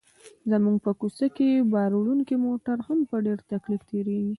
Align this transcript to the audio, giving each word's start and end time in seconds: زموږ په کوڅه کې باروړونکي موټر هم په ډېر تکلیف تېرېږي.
زموږ 0.51 0.75
په 0.85 0.91
کوڅه 0.99 1.27
کې 1.37 1.67
باروړونکي 1.71 2.35
موټر 2.45 2.77
هم 2.87 2.99
په 3.09 3.15
ډېر 3.25 3.39
تکلیف 3.51 3.81
تېرېږي. 3.89 4.29